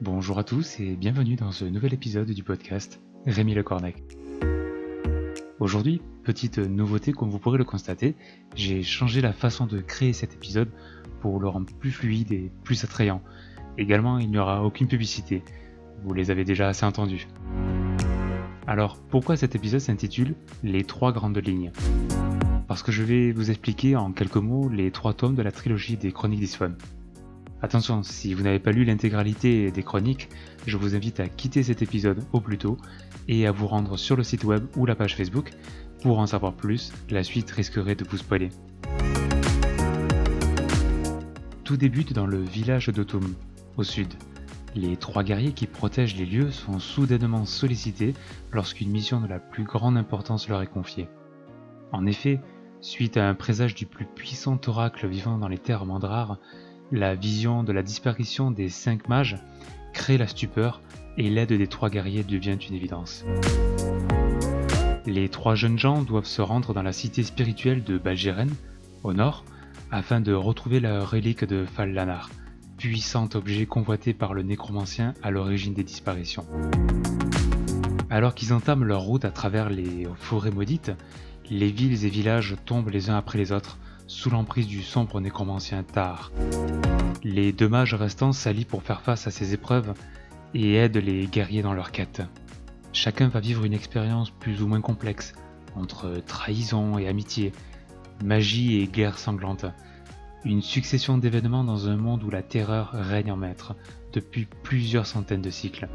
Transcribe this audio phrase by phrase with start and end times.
[0.00, 3.96] Bonjour à tous et bienvenue dans ce nouvel épisode du podcast Rémi Le Cornec.
[5.58, 8.14] Aujourd'hui, petite nouveauté comme vous pourrez le constater,
[8.54, 10.68] j'ai changé la façon de créer cet épisode
[11.20, 13.22] pour le rendre plus fluide et plus attrayant.
[13.76, 15.42] Également, il n'y aura aucune publicité,
[16.04, 17.26] vous les avez déjà assez entendus.
[18.68, 21.72] Alors, pourquoi cet épisode s'intitule Les trois grandes lignes
[22.68, 25.96] Parce que je vais vous expliquer en quelques mots les trois tomes de la trilogie
[25.96, 26.76] des Chroniques d'Isphone.
[27.60, 30.28] Attention, si vous n'avez pas lu l'intégralité des chroniques,
[30.66, 32.78] je vous invite à quitter cet épisode au plus tôt
[33.26, 35.50] et à vous rendre sur le site web ou la page Facebook
[36.02, 38.50] pour en savoir plus, la suite risquerait de vous spoiler.
[41.64, 43.34] Tout débute dans le village d'Otum,
[43.76, 44.14] au sud.
[44.76, 48.14] Les trois guerriers qui protègent les lieux sont soudainement sollicités
[48.52, 51.08] lorsqu'une mission de la plus grande importance leur est confiée.
[51.90, 52.40] En effet,
[52.80, 56.38] suite à un présage du plus puissant oracle vivant dans les terres mandrares,
[56.90, 59.36] la vision de la disparition des cinq mages
[59.92, 60.80] crée la stupeur
[61.16, 63.24] et l'aide des trois guerriers devient une évidence.
[65.06, 68.50] Les trois jeunes gens doivent se rendre dans la cité spirituelle de Balgeren,
[69.02, 69.44] au nord,
[69.90, 72.30] afin de retrouver la relique de Fallanar,
[72.76, 76.46] puissant objet convoité par le nécromancien à l'origine des disparitions.
[78.10, 80.92] Alors qu'ils entament leur route à travers les forêts maudites,
[81.50, 83.78] les villes et villages tombent les uns après les autres,
[84.08, 86.32] sous l'emprise du sombre nécromancien Tar.
[87.22, 89.92] Les deux mages restants s'allient pour faire face à ces épreuves
[90.54, 92.22] et aident les guerriers dans leur quête.
[92.94, 95.34] Chacun va vivre une expérience plus ou moins complexe,
[95.76, 97.52] entre trahison et amitié,
[98.24, 99.66] magie et guerre sanglante.
[100.44, 103.76] Une succession d'événements dans un monde où la terreur règne en maître
[104.14, 105.86] depuis plusieurs centaines de cycles.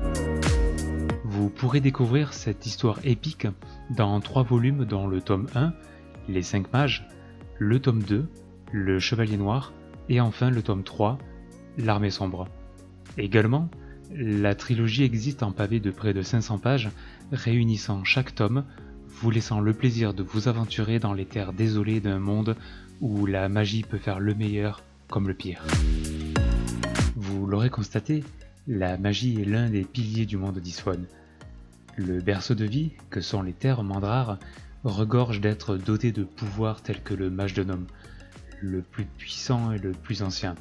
[1.26, 3.48] Vous pourrez découvrir cette histoire épique
[3.90, 5.74] dans trois volumes dont le tome 1,
[6.30, 7.08] Les cinq mages,
[7.60, 8.26] le tome 2,
[8.72, 9.74] Le Chevalier Noir,
[10.10, 11.18] et enfin le tome 3,
[11.78, 12.48] L'Armée Sombre.
[13.18, 13.70] Également,
[14.16, 16.90] la trilogie existe en pavé de près de 500 pages,
[17.32, 18.66] réunissant chaque tome,
[19.08, 22.56] vous laissant le plaisir de vous aventurer dans les terres désolées d'un monde
[23.02, 25.64] où la magie peut faire le meilleur comme le pire.
[27.16, 28.24] Vous l'aurez constaté,
[28.68, 31.06] la magie est l'un des piliers du monde d'Iswan.
[31.96, 34.40] Le berceau de vie, que sont les terres mandrares,
[34.84, 37.86] regorge d'êtres dotés de pouvoirs tels que le mage de nom,
[38.62, 40.56] le plus puissant et le plus ancien,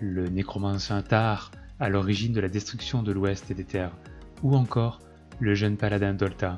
[0.00, 3.96] le nécromancien Tar, à l'origine de la destruction de l'ouest et des terres,
[4.42, 5.00] ou encore
[5.40, 6.56] le jeune paladin Dolta,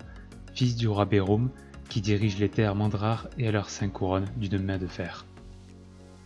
[0.54, 1.50] fils du roi Bérum,
[1.88, 5.26] qui dirige les terres mandrares et à leurs cinq couronnes d'une main de fer.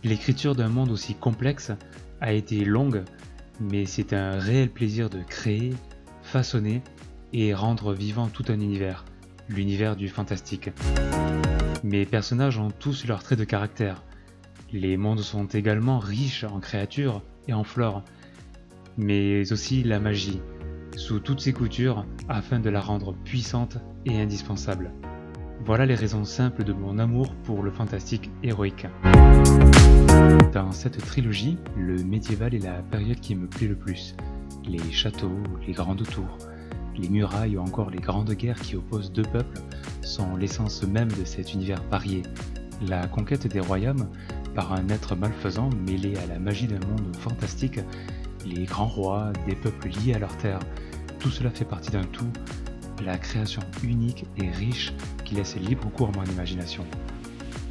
[0.03, 1.71] L'écriture d'un monde aussi complexe
[2.21, 3.03] a été longue,
[3.59, 5.73] mais c'est un réel plaisir de créer,
[6.21, 6.81] façonner
[7.33, 9.05] et rendre vivant tout un univers,
[9.49, 10.71] l'univers du fantastique.
[11.83, 14.03] Mes personnages ont tous leurs traits de caractère.
[14.71, 18.03] Les mondes sont également riches en créatures et en flore,
[18.97, 20.41] mais aussi la magie,
[20.95, 24.91] sous toutes ses coutures, afin de la rendre puissante et indispensable.
[25.63, 28.87] Voilà les raisons simples de mon amour pour le fantastique héroïque.
[30.53, 34.15] Dans cette trilogie, le médiéval est la période qui me plaît le plus.
[34.65, 36.37] Les châteaux, les grandes tours,
[36.97, 39.59] les murailles ou encore les grandes guerres qui opposent deux peuples
[40.01, 42.23] sont l'essence même de cet univers varié.
[42.87, 44.07] La conquête des royaumes
[44.53, 47.79] par un être malfaisant mêlé à la magie d'un monde fantastique,
[48.45, 50.59] les grands rois, des peuples liés à leur terre,
[51.19, 52.31] tout cela fait partie d'un tout,
[53.03, 56.85] la création unique et riche qui laisse libre cours à mon imagination.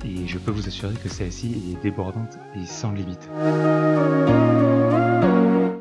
[0.05, 3.29] Et je peux vous assurer que celle-ci est débordante et sans limite.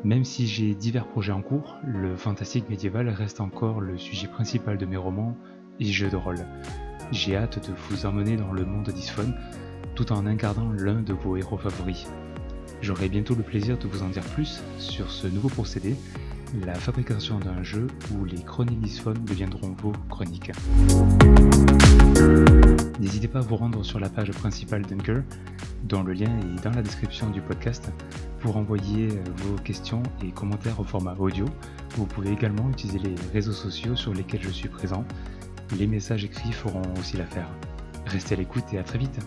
[0.04, 4.76] Même si j'ai divers projets en cours, le fantastique médiéval reste encore le sujet principal
[4.76, 5.34] de mes romans
[5.80, 6.46] et jeux de rôle.
[7.10, 9.34] J'ai hâte de vous emmener dans le monde d'Isphone
[9.94, 12.06] tout en incarnant l'un de vos héros favoris.
[12.82, 15.96] J'aurai bientôt le plaisir de vous en dire plus sur ce nouveau procédé,
[16.66, 20.52] la fabrication d'un jeu où les chroniques d'Isphone deviendront vos chroniques.
[23.00, 25.22] N'hésitez pas à vous rendre sur la page principale d'Unker,
[25.84, 27.90] dont le lien est dans la description du podcast,
[28.40, 31.44] pour envoyer euh, vos questions et commentaires au format audio.
[31.96, 35.04] Vous pouvez également utiliser les réseaux sociaux sur lesquels je suis présent.
[35.78, 37.48] Les messages écrits feront aussi l'affaire.
[38.06, 39.18] Restez à l'écoute et à très vite.